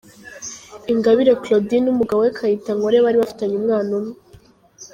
Ingabire 0.91 1.33
Claudine 1.43 1.83
n’umugabo 1.85 2.19
we 2.21 2.33
Kayitankore 2.37 2.97
bari 3.05 3.17
bafitanye 3.21 3.55
umwana 3.57 3.91
umwe. 3.99 4.15